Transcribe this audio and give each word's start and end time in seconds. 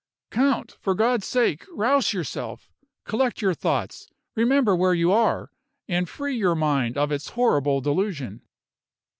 "Count! 0.31 0.77
for 0.81 0.95
God's 0.95 1.27
sake, 1.27 1.63
rouse 1.71 2.11
yourself! 2.11 2.71
Collect 3.05 3.39
your 3.39 3.53
thoughts 3.53 4.09
remember 4.33 4.75
where 4.75 4.95
you 4.95 5.11
are 5.11 5.51
and 5.87 6.09
free 6.09 6.35
your 6.35 6.55
mind 6.55 6.97
of 6.97 7.11
its 7.11 7.29
horrible 7.29 7.81
delusion." 7.81 8.41